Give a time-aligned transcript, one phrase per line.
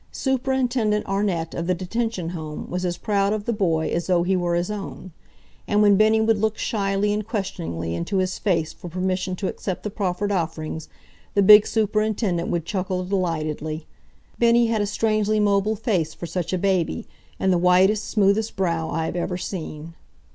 [0.11, 4.35] Superintendent Arnett of the Detention Home was as proud of the boy as though he
[4.35, 5.11] were his own.
[5.67, 9.83] And when Bennie would look shyly and questioningly into his face for permission to accept
[9.83, 10.89] the proffered offerings,
[11.35, 13.85] the big superintendent would chuckle delightedly.
[14.39, 17.05] Bennie had a strangely mobile face for such a baby,
[17.39, 19.93] and the whitest, smoothest brow I have ever seen.